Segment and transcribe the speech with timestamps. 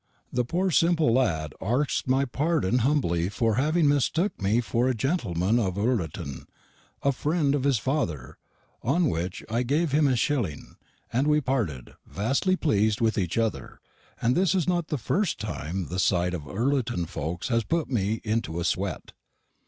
[0.33, 5.59] The pore simpel ladd arsk'd my pardonn humbly for having mistook me for a gentelman
[5.59, 6.47] of Ullerton
[7.03, 8.39] a frend of his father;
[8.81, 10.75] on wich I gaive him a shillin,
[11.13, 13.79] and we parted, vastly plesed with eche other;
[14.19, 18.21] and this is nott the fust time the site of Ullerton fokes has putt me
[18.23, 19.11] into a swett."